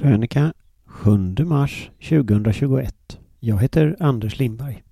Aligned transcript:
Krönika 0.00 0.52
7 0.86 1.44
mars 1.44 1.90
2021. 2.08 3.18
Jag 3.40 3.62
heter 3.62 3.96
Anders 4.00 4.38
Lindberg. 4.38 4.82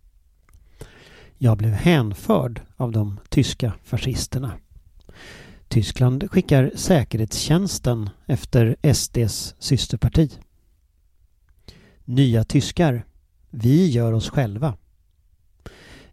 Jag 1.38 1.58
blev 1.58 1.72
hänförd 1.72 2.60
av 2.76 2.92
de 2.92 3.20
tyska 3.28 3.72
fascisterna. 3.84 4.52
Tyskland 5.68 6.30
skickar 6.30 6.72
säkerhetstjänsten 6.74 8.10
efter 8.26 8.76
SDs 8.94 9.54
systerparti. 9.58 10.38
Nya 12.04 12.44
tyskar. 12.44 13.04
Vi 13.50 13.86
gör 13.90 14.12
oss 14.12 14.30
själva. 14.30 14.76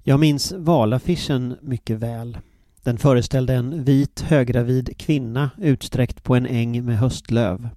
Jag 0.03 0.19
minns 0.19 0.51
valaffischen 0.51 1.57
mycket 1.61 1.97
väl. 1.97 2.37
Den 2.83 2.97
föreställde 2.97 3.53
en 3.53 3.83
vit 3.83 4.21
höggravid 4.21 4.97
kvinna 4.97 5.49
utsträckt 5.57 6.23
på 6.23 6.35
en 6.35 6.45
äng 6.45 6.85
med 6.85 6.97
höstlöv. 6.97 7.69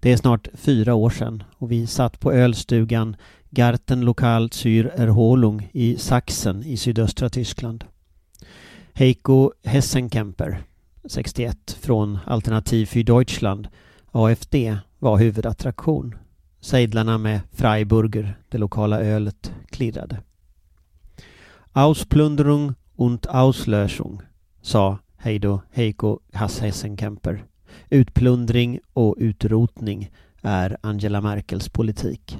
Det 0.00 0.12
är 0.12 0.16
snart 0.16 0.48
fyra 0.54 0.94
år 0.94 1.10
sedan 1.10 1.42
och 1.58 1.72
vi 1.72 1.86
satt 1.86 2.20
på 2.20 2.32
ölstugan 2.32 3.16
Garten 3.50 4.00
Lokal 4.00 4.50
zur 4.50 4.86
Erholung 4.86 5.68
i 5.72 5.96
Sachsen 5.96 6.62
i 6.62 6.76
sydöstra 6.76 7.28
Tyskland. 7.28 7.84
Heiko 8.94 9.52
Hessenkemper, 9.64 10.62
61, 11.04 11.78
från 11.80 12.18
Alternativ 12.26 12.86
für 12.86 13.02
Deutschland, 13.02 13.68
AFD, 14.12 14.54
var 14.98 15.18
huvudattraktion. 15.18 16.14
Sejdlarna 16.60 17.18
med 17.18 17.40
Freiburger, 17.52 18.38
det 18.48 18.58
lokala 18.58 19.00
ölet, 19.00 19.52
klirrade. 19.70 20.20
Ausplundrung 21.72 22.74
und 22.96 23.26
Auslöschung, 23.26 24.22
sa 24.62 24.98
Heido 25.16 25.60
Heiko 25.72 26.18
Hessenkemper. 26.32 27.44
Utplundring 27.90 28.80
och 28.92 29.14
utrotning 29.18 30.10
är 30.42 30.76
Angela 30.80 31.20
Merkels 31.20 31.68
politik. 31.68 32.38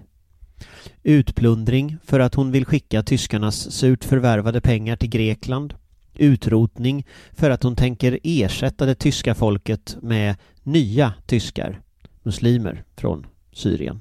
Utplundring 1.02 1.96
för 2.04 2.20
att 2.20 2.34
hon 2.34 2.50
vill 2.50 2.64
skicka 2.64 3.02
tyskarnas 3.02 3.70
surt 3.70 4.04
förvärvade 4.04 4.60
pengar 4.60 4.96
till 4.96 5.08
Grekland. 5.10 5.74
Utrotning 6.14 7.06
för 7.32 7.50
att 7.50 7.62
hon 7.62 7.76
tänker 7.76 8.18
ersätta 8.22 8.86
det 8.86 8.94
tyska 8.94 9.34
folket 9.34 9.96
med 10.02 10.36
nya 10.62 11.14
tyskar, 11.26 11.80
muslimer 12.22 12.84
från 12.96 13.26
Syrien. 13.52 14.00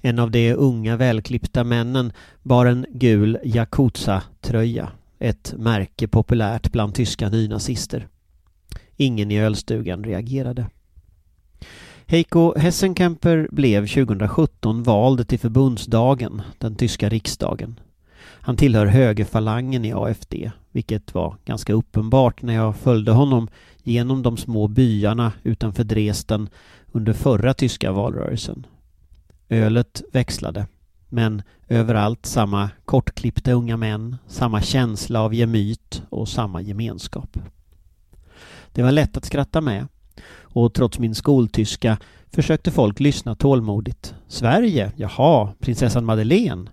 En 0.00 0.18
av 0.18 0.30
de 0.30 0.54
unga 0.54 0.96
välklippta 0.96 1.64
männen 1.64 2.12
bar 2.42 2.66
en 2.66 2.86
gul 2.90 3.38
Yakuza-tröja, 3.44 4.88
ett 5.18 5.54
märke 5.56 6.08
populärt 6.08 6.72
bland 6.72 6.94
tyska 6.94 7.28
nynazister. 7.28 8.08
Ingen 8.96 9.30
i 9.30 9.38
ölstugan 9.40 10.04
reagerade. 10.04 10.66
Heiko 12.06 12.58
Hessenkemper 12.58 13.48
blev 13.52 13.86
2017 13.86 14.82
vald 14.82 15.28
till 15.28 15.38
förbundsdagen, 15.38 16.42
den 16.58 16.76
tyska 16.76 17.08
riksdagen. 17.08 17.80
Han 18.18 18.56
tillhör 18.56 18.86
högerfalangen 18.86 19.84
i 19.84 19.92
AFD, 19.92 20.34
vilket 20.72 21.14
var 21.14 21.36
ganska 21.44 21.72
uppenbart 21.72 22.42
när 22.42 22.54
jag 22.54 22.76
följde 22.76 23.12
honom 23.12 23.48
genom 23.82 24.22
de 24.22 24.36
små 24.36 24.68
byarna 24.68 25.32
utanför 25.42 25.84
Dresden 25.84 26.48
under 26.92 27.12
förra 27.12 27.54
tyska 27.54 27.92
valrörelsen. 27.92 28.66
Ölet 29.48 30.02
växlade, 30.12 30.66
men 31.08 31.42
överallt 31.68 32.26
samma 32.26 32.70
kortklippta 32.84 33.52
unga 33.52 33.76
män, 33.76 34.16
samma 34.26 34.62
känsla 34.62 35.20
av 35.22 35.34
gemyt 35.34 36.02
och 36.08 36.28
samma 36.28 36.60
gemenskap. 36.60 37.38
Det 38.76 38.82
var 38.82 38.92
lätt 38.92 39.16
att 39.16 39.24
skratta 39.24 39.60
med. 39.60 39.86
Och 40.42 40.74
trots 40.74 40.98
min 40.98 41.14
skoltyska 41.14 41.98
försökte 42.30 42.70
folk 42.70 43.00
lyssna 43.00 43.34
tålmodigt. 43.34 44.14
Sverige? 44.28 44.92
Jaha, 44.96 45.52
prinsessan 45.60 46.04
Madeleine? 46.04 46.70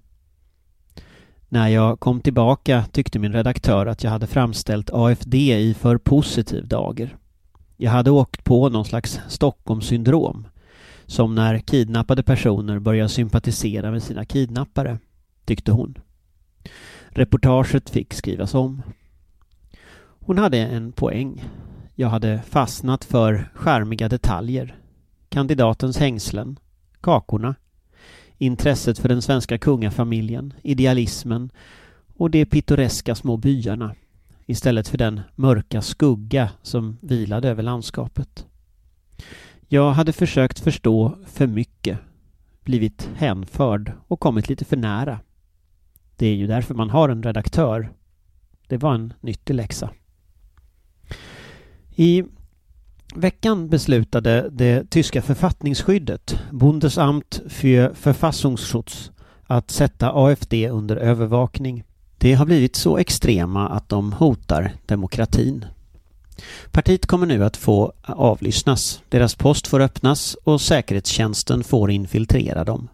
När 1.50 1.68
jag 1.68 2.00
kom 2.00 2.22
tillbaka 2.22 2.86
tyckte 2.92 3.20
min 3.20 3.34
redaktör 3.34 3.86
att 3.86 4.04
jag 4.04 4.12
hade 4.12 4.28
framställt 4.28 4.90
AFD 4.94 5.36
i 5.36 5.74
för 5.74 5.98
positiv 5.98 6.68
dager. 6.68 7.18
Jag 7.78 7.92
hade 7.92 8.12
åkt 8.12 8.44
på 8.44 8.70
någon 8.70 8.86
slags 8.86 9.20
Stockholmssyndrom. 9.28 10.48
Som 11.06 11.36
när 11.36 11.60
kidnappade 11.60 12.24
personer 12.24 12.80
börjar 12.80 13.08
sympatisera 13.08 13.92
med 13.92 14.04
sina 14.04 14.26
kidnappare, 14.26 14.98
tyckte 15.46 15.72
hon. 15.72 15.98
Reportaget 17.10 17.90
fick 17.90 18.14
skrivas 18.14 18.54
om. 18.54 18.82
Hon 20.20 20.38
hade 20.38 20.58
en 20.58 20.92
poäng. 20.92 21.44
Jag 21.96 22.10
hade 22.10 22.42
fastnat 22.42 23.04
för 23.04 23.52
skärmiga 23.56 24.10
detaljer. 24.10 24.76
Kandidatens 25.30 25.98
hängslen, 25.98 26.60
kakorna, 27.02 27.56
intresset 28.38 29.00
för 29.00 29.10
den 29.10 29.22
svenska 29.22 29.58
kungafamiljen, 29.58 30.54
idealismen 30.62 31.52
och 32.18 32.32
de 32.32 32.46
pittoreska 32.46 33.16
små 33.16 33.38
byarna 33.38 33.96
istället 34.46 34.88
för 34.88 34.98
den 34.98 35.22
mörka 35.36 35.82
skugga 35.82 36.50
som 36.62 36.98
vilade 37.02 37.50
över 37.50 37.64
landskapet. 37.64 38.46
Jag 39.68 39.92
hade 39.92 40.14
försökt 40.14 40.60
förstå 40.60 41.18
för 41.26 41.48
mycket, 41.48 42.00
blivit 42.64 43.10
hänförd 43.16 43.92
och 44.08 44.20
kommit 44.20 44.50
lite 44.50 44.66
för 44.66 44.78
nära. 44.78 45.20
Det 46.16 46.28
är 46.28 46.36
ju 46.36 46.48
därför 46.48 46.74
man 46.74 46.90
har 46.90 47.10
en 47.10 47.24
redaktör. 47.24 47.94
Det 48.68 48.78
var 48.78 48.94
en 48.94 49.14
nyttig 49.22 49.54
läxa. 49.54 49.90
I 51.96 52.24
veckan 53.16 53.70
beslutade 53.70 54.50
det 54.52 54.90
tyska 54.90 55.22
författningsskyddet, 55.22 56.40
Bundesamt 56.52 57.42
für 57.48 57.94
Verfassungsschutz, 58.04 59.12
att 59.48 59.72
sätta 59.72 60.12
AFD 60.12 60.54
under 60.54 60.96
övervakning. 60.96 61.84
Det 62.18 62.34
har 62.34 62.46
blivit 62.46 62.76
så 62.76 62.98
extrema 62.98 63.70
att 63.70 63.90
de 63.90 64.14
hotar 64.14 64.74
demokratin. 64.86 65.66
Partiet 66.72 67.06
kommer 67.06 67.28
nu 67.28 67.44
att 67.44 67.58
få 67.58 67.94
avlyssnas, 68.02 69.02
deras 69.10 69.36
post 69.36 69.68
får 69.68 69.80
öppnas 69.80 70.38
och 70.44 70.62
säkerhetstjänsten 70.62 71.64
får 71.64 71.92
infiltrera 71.92 72.64
dem. 72.64 72.90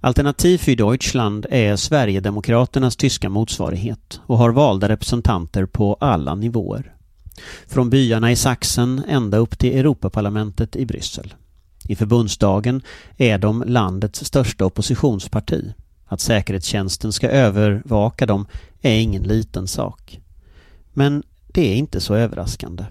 Alternativ 0.00 0.58
för 0.58 0.76
Deutschland 0.76 1.46
är 1.50 1.76
Sverigedemokraternas 1.76 2.96
tyska 2.96 3.28
motsvarighet 3.28 4.20
och 4.26 4.38
har 4.38 4.50
valda 4.50 4.88
representanter 4.88 5.66
på 5.66 5.96
alla 6.00 6.34
nivåer. 6.34 6.94
Från 7.66 7.90
byarna 7.90 8.32
i 8.32 8.36
Sachsen 8.36 9.02
ända 9.08 9.38
upp 9.38 9.58
till 9.58 9.78
Europaparlamentet 9.78 10.76
i 10.76 10.86
Bryssel. 10.86 11.34
I 11.88 11.96
förbundsdagen 11.96 12.82
är 13.16 13.38
de 13.38 13.64
landets 13.66 14.24
största 14.24 14.64
oppositionsparti. 14.64 15.72
Att 16.06 16.20
säkerhetstjänsten 16.20 17.12
ska 17.12 17.28
övervaka 17.28 18.26
dem 18.26 18.46
är 18.80 18.94
ingen 18.98 19.22
liten 19.22 19.68
sak. 19.68 20.20
Men 20.92 21.22
det 21.46 21.72
är 21.72 21.74
inte 21.74 22.00
så 22.00 22.14
överraskande. 22.14 22.84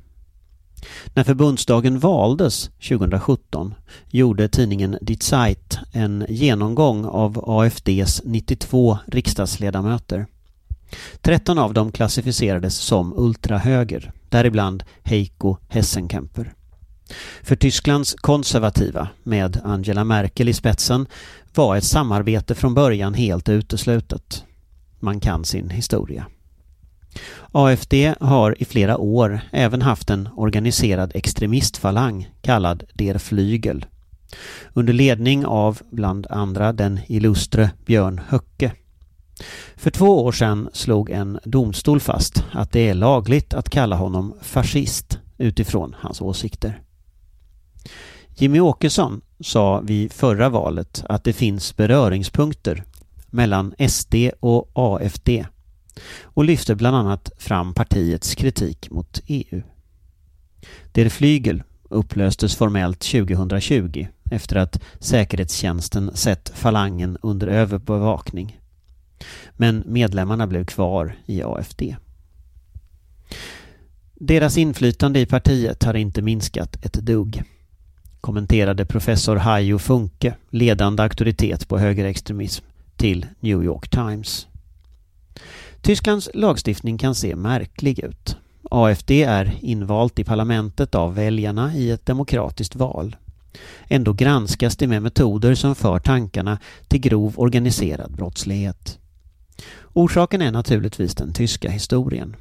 När 1.13 1.23
förbundsdagen 1.23 1.99
valdes 1.99 2.69
2017 2.89 3.73
gjorde 4.09 4.47
tidningen 4.47 4.97
Die 5.01 5.17
Zeit 5.19 5.77
en 5.91 6.25
genomgång 6.29 7.05
av 7.05 7.43
AFDs 7.47 8.21
92 8.25 8.97
riksdagsledamöter. 9.07 10.25
13 11.21 11.57
av 11.57 11.73
dem 11.73 11.91
klassificerades 11.91 12.75
som 12.75 13.13
ultrahöger 13.17 14.11
däribland 14.31 14.83
Heiko 15.03 15.57
Hessenkemper. 15.67 16.53
För 17.43 17.55
Tysklands 17.55 18.15
konservativa, 18.15 19.07
med 19.23 19.61
Angela 19.63 20.03
Merkel 20.03 20.49
i 20.49 20.53
spetsen, 20.53 21.07
var 21.55 21.75
ett 21.75 21.83
samarbete 21.83 22.55
från 22.55 22.73
början 22.73 23.13
helt 23.13 23.49
uteslutet. 23.49 24.43
Man 24.99 25.19
kan 25.19 25.45
sin 25.45 25.69
historia. 25.69 26.25
AFD 27.51 27.93
har 28.19 28.61
i 28.61 28.65
flera 28.65 28.97
år 28.97 29.41
även 29.51 29.81
haft 29.81 30.09
en 30.09 30.29
organiserad 30.35 31.11
extremistfalang 31.15 32.29
kallad 32.41 32.83
Der 32.93 33.17
Flygel 33.17 33.85
under 34.73 34.93
ledning 34.93 35.45
av 35.45 35.81
bland 35.91 36.27
andra 36.29 36.73
den 36.73 36.99
illustre 37.07 37.71
Björn 37.85 38.21
Höcke. 38.27 38.71
För 39.75 39.91
två 39.91 40.25
år 40.25 40.31
sedan 40.31 40.69
slog 40.73 41.09
en 41.09 41.39
domstol 41.43 41.99
fast 41.99 42.43
att 42.51 42.71
det 42.71 42.89
är 42.89 42.93
lagligt 42.93 43.53
att 43.53 43.69
kalla 43.69 43.95
honom 43.95 44.33
fascist 44.41 45.19
utifrån 45.37 45.95
hans 45.99 46.21
åsikter. 46.21 46.81
Jimmy 48.35 48.59
Åkesson 48.59 49.21
sa 49.39 49.79
vid 49.79 50.13
förra 50.13 50.49
valet 50.49 51.03
att 51.09 51.23
det 51.23 51.33
finns 51.33 51.75
beröringspunkter 51.75 52.83
mellan 53.27 53.73
SD 53.89 54.15
och 54.39 54.71
AFD 54.73 55.29
och 56.23 56.43
lyfte 56.43 56.75
bland 56.75 56.95
annat 56.95 57.31
fram 57.37 57.73
partiets 57.73 58.35
kritik 58.35 58.91
mot 58.91 59.21
EU. 59.27 59.61
Der 60.91 61.09
Flygel 61.09 61.63
upplöstes 61.89 62.55
formellt 62.55 62.99
2020 62.99 64.07
efter 64.31 64.55
att 64.55 64.81
säkerhetstjänsten 64.99 66.11
sett 66.13 66.51
falangen 66.55 67.17
under 67.21 67.47
överbevakning. 67.47 68.60
Men 69.53 69.83
medlemmarna 69.85 70.47
blev 70.47 70.65
kvar 70.65 71.15
i 71.25 71.43
AFD. 71.43 71.81
Deras 74.13 74.57
inflytande 74.57 75.19
i 75.19 75.25
partiet 75.25 75.83
har 75.83 75.93
inte 75.93 76.21
minskat 76.21 76.85
ett 76.85 76.93
dugg. 76.93 77.43
kommenterade 78.21 78.85
professor 78.85 79.35
Hajo 79.35 79.79
Funke, 79.79 80.33
ledande 80.49 81.03
auktoritet 81.03 81.67
på 81.67 81.77
högerextremism, 81.77 82.65
till 82.95 83.25
New 83.39 83.63
York 83.63 83.89
Times. 83.89 84.47
Tysklands 85.81 86.29
lagstiftning 86.33 86.97
kan 86.97 87.15
se 87.15 87.35
märklig 87.35 87.99
ut. 87.99 88.37
AFD 88.63 89.11
är 89.11 89.57
invalt 89.61 90.19
i 90.19 90.23
parlamentet 90.23 90.95
av 90.95 91.15
väljarna 91.15 91.73
i 91.75 91.91
ett 91.91 92.05
demokratiskt 92.05 92.75
val. 92.75 93.15
Ändå 93.87 94.13
granskas 94.13 94.77
det 94.77 94.87
med 94.87 95.01
metoder 95.01 95.55
som 95.55 95.75
för 95.75 95.99
tankarna 95.99 96.59
till 96.87 97.01
grov 97.01 97.33
organiserad 97.37 98.11
brottslighet. 98.11 99.00
Orsaken 99.93 100.41
är 100.41 100.51
naturligtvis 100.51 101.15
den 101.15 101.33
tyska 101.33 101.69
historien. 101.69 102.35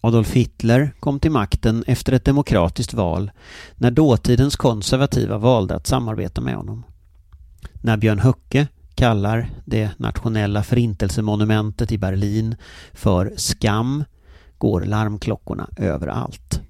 Adolf 0.00 0.32
Hitler 0.32 0.94
kom 1.00 1.20
till 1.20 1.30
makten 1.30 1.84
efter 1.86 2.12
ett 2.12 2.24
demokratiskt 2.24 2.94
val 2.94 3.30
när 3.74 3.90
dåtidens 3.90 4.56
konservativa 4.56 5.38
valde 5.38 5.74
att 5.74 5.86
samarbeta 5.86 6.40
med 6.40 6.54
honom. 6.54 6.84
När 7.72 7.96
Björn 7.96 8.18
Höcke 8.18 8.68
kallar 8.94 9.50
det 9.64 9.90
nationella 9.96 10.62
förintelsemonumentet 10.62 11.92
i 11.92 11.98
Berlin 11.98 12.56
för 12.92 13.32
skam 13.36 14.04
går 14.58 14.80
larmklockorna 14.80 15.68
överallt. 15.76 16.60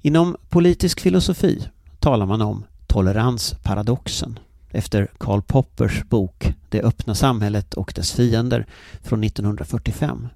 Inom 0.00 0.36
politisk 0.48 1.00
filosofi 1.00 1.68
talar 1.98 2.26
man 2.26 2.42
om 2.42 2.64
toleransparadoxen 2.86 4.38
efter 4.70 5.08
Karl 5.18 5.42
Poppers 5.42 6.04
bok 6.04 6.54
det 6.68 6.82
öppna 6.82 7.14
samhället 7.14 7.74
och 7.74 7.92
dess 7.96 8.12
fiender 8.12 8.66
från 9.02 9.24
1945. 9.24 10.28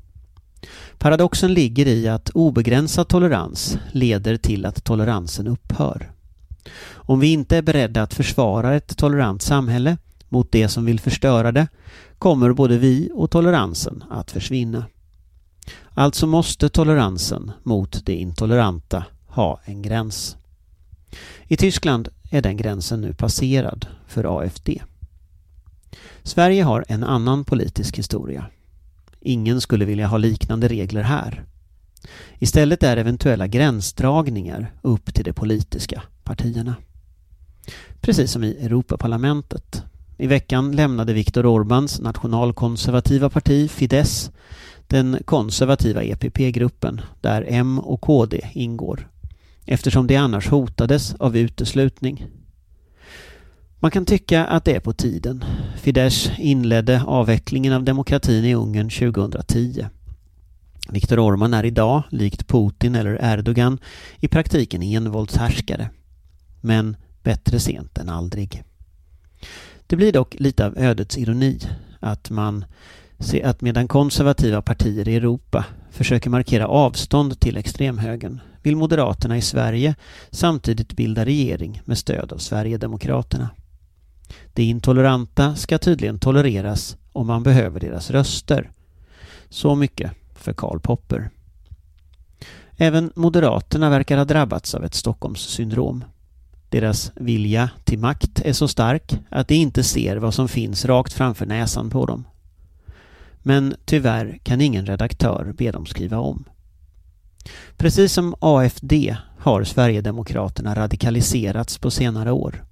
Paradoxen 0.98 1.54
ligger 1.54 1.86
i 1.86 2.08
att 2.08 2.30
obegränsad 2.30 3.08
tolerans 3.08 3.78
leder 3.92 4.36
till 4.36 4.66
att 4.66 4.84
toleransen 4.84 5.46
upphör. 5.46 6.10
Om 6.90 7.20
vi 7.20 7.32
inte 7.32 7.56
är 7.56 7.62
beredda 7.62 8.02
att 8.02 8.14
försvara 8.14 8.74
ett 8.74 8.96
tolerant 8.96 9.42
samhälle 9.42 9.96
mot 10.28 10.52
det 10.52 10.68
som 10.68 10.84
vill 10.84 11.00
förstöra 11.00 11.52
det 11.52 11.68
kommer 12.18 12.52
både 12.52 12.78
vi 12.78 13.10
och 13.14 13.30
toleransen 13.30 14.04
att 14.10 14.30
försvinna. 14.30 14.84
Alltså 15.94 16.26
måste 16.26 16.68
toleransen 16.68 17.52
mot 17.62 18.06
det 18.06 18.14
intoleranta 18.14 19.04
ha 19.26 19.60
en 19.64 19.82
gräns. 19.82 20.36
I 21.46 21.56
Tyskland 21.56 22.08
är 22.30 22.42
den 22.42 22.56
gränsen 22.56 23.00
nu 23.00 23.14
passerad 23.14 23.86
för 24.06 24.38
AFD. 24.38 24.68
Sverige 26.22 26.62
har 26.62 26.84
en 26.88 27.04
annan 27.04 27.44
politisk 27.44 27.98
historia. 27.98 28.46
Ingen 29.20 29.60
skulle 29.60 29.84
vilja 29.84 30.06
ha 30.06 30.16
liknande 30.16 30.68
regler 30.68 31.02
här. 31.02 31.44
Istället 32.38 32.82
är 32.82 32.96
eventuella 32.96 33.46
gränsdragningar 33.46 34.72
upp 34.82 35.14
till 35.14 35.24
de 35.24 35.32
politiska 35.32 36.02
partierna. 36.24 36.74
Precis 38.00 38.32
som 38.32 38.44
i 38.44 38.56
Europaparlamentet. 38.60 39.82
I 40.18 40.26
veckan 40.26 40.72
lämnade 40.76 41.12
Viktor 41.12 41.46
Orbáns 41.46 42.02
nationalkonservativa 42.02 43.30
parti 43.30 43.70
Fidesz 43.70 44.30
den 44.86 45.18
konservativa 45.24 46.02
EPP-gruppen 46.02 47.00
där 47.20 47.46
M 47.48 47.78
och 47.78 48.00
KD 48.00 48.40
ingår 48.52 49.08
eftersom 49.66 50.06
det 50.06 50.16
annars 50.16 50.48
hotades 50.48 51.14
av 51.14 51.36
uteslutning. 51.36 52.26
Man 53.82 53.90
kan 53.90 54.06
tycka 54.06 54.44
att 54.44 54.64
det 54.64 54.76
är 54.76 54.80
på 54.80 54.92
tiden. 54.92 55.44
Fidesz 55.76 56.30
inledde 56.38 57.02
avvecklingen 57.02 57.72
av 57.72 57.84
demokratin 57.84 58.44
i 58.44 58.54
Ungern 58.54 58.90
2010. 58.90 59.86
Viktor 60.88 61.18
Orman 61.18 61.54
är 61.54 61.64
idag, 61.64 62.02
likt 62.10 62.48
Putin 62.48 62.94
eller 62.94 63.18
Erdogan, 63.22 63.78
i 64.20 64.28
praktiken 64.28 64.82
envåldshärskare. 64.82 65.90
Men 66.60 66.96
bättre 67.22 67.60
sent 67.60 67.98
än 67.98 68.08
aldrig. 68.08 68.62
Det 69.86 69.96
blir 69.96 70.12
dock 70.12 70.34
lite 70.38 70.66
av 70.66 70.78
ödets 70.78 71.18
ironi 71.18 71.60
att 72.00 72.30
man 72.30 72.64
ser 73.18 73.46
att 73.46 73.60
medan 73.60 73.88
konservativa 73.88 74.62
partier 74.62 75.08
i 75.08 75.16
Europa 75.16 75.64
försöker 75.90 76.30
markera 76.30 76.66
avstånd 76.66 77.40
till 77.40 77.56
extremhögern 77.56 78.40
vill 78.62 78.76
Moderaterna 78.76 79.36
i 79.36 79.42
Sverige 79.42 79.94
samtidigt 80.30 80.96
bilda 80.96 81.24
regering 81.24 81.82
med 81.84 81.98
stöd 81.98 82.32
av 82.32 82.38
Sverigedemokraterna. 82.38 83.48
De 84.52 84.62
intoleranta 84.62 85.56
ska 85.56 85.78
tydligen 85.78 86.18
tolereras 86.18 86.96
om 87.12 87.26
man 87.26 87.42
behöver 87.42 87.80
deras 87.80 88.10
röster. 88.10 88.70
Så 89.48 89.74
mycket 89.74 90.12
för 90.34 90.52
Karl 90.52 90.80
Popper. 90.80 91.30
Även 92.76 93.12
Moderaterna 93.14 93.90
verkar 93.90 94.16
ha 94.16 94.24
drabbats 94.24 94.74
av 94.74 94.84
ett 94.84 94.94
Stockholmssyndrom. 94.94 96.04
Deras 96.68 97.12
vilja 97.14 97.70
till 97.84 97.98
makt 97.98 98.40
är 98.44 98.52
så 98.52 98.68
stark 98.68 99.18
att 99.28 99.48
de 99.48 99.54
inte 99.54 99.82
ser 99.82 100.16
vad 100.16 100.34
som 100.34 100.48
finns 100.48 100.84
rakt 100.84 101.12
framför 101.12 101.46
näsan 101.46 101.90
på 101.90 102.06
dem. 102.06 102.24
Men 103.42 103.74
tyvärr 103.84 104.38
kan 104.42 104.60
ingen 104.60 104.86
redaktör 104.86 105.54
be 105.58 105.70
dem 105.70 105.86
skriva 105.86 106.18
om. 106.18 106.44
Precis 107.76 108.12
som 108.12 108.34
AFD 108.38 108.92
har 109.38 109.64
Sverigedemokraterna 109.64 110.74
radikaliserats 110.74 111.78
på 111.78 111.90
senare 111.90 112.32
år. 112.32 112.64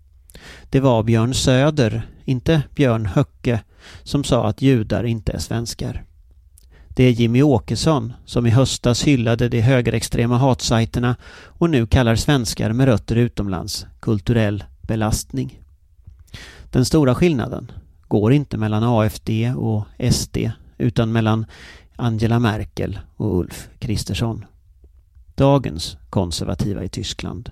Det 0.71 0.81
var 0.81 1.03
Björn 1.03 1.35
Söder, 1.35 2.03
inte 2.25 2.63
Björn 2.75 3.07
Höcke, 3.07 3.61
som 4.03 4.25
sa 4.25 4.47
att 4.47 4.63
judar 4.63 5.05
inte 5.05 5.33
är 5.33 5.39
svenskar. 5.39 6.05
Det 6.89 7.05
är 7.05 7.11
Jimmy 7.11 7.43
Åkesson 7.43 8.13
som 8.25 8.47
i 8.47 8.51
höstas 8.51 9.03
hyllade 9.03 9.49
de 9.49 9.61
högerextrema 9.61 10.39
hatsajterna 10.39 11.17
och 11.45 11.71
nu 11.71 11.87
kallar 11.87 12.17
svenskar 12.17 12.73
med 12.73 12.87
rötter 12.87 13.17
utomlands 13.17 13.87
kulturell 14.01 14.65
belastning. 14.81 15.61
Den 16.71 16.85
stora 16.85 17.15
skillnaden 17.15 17.73
går 18.09 18.33
inte 18.33 18.57
mellan 18.57 18.85
AFD 18.85 19.31
och 19.57 19.85
SD 20.13 20.37
utan 20.79 21.13
mellan 21.13 21.47
Angela 21.97 22.39
Merkel 22.39 22.99
och 23.17 23.39
Ulf 23.39 23.69
Kristersson. 23.79 24.45
Dagens 25.35 25.97
konservativa 26.11 26.85
i 26.85 26.89
Tyskland 26.89 27.51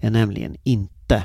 är 0.00 0.10
nämligen 0.10 0.56
inte 0.62 1.24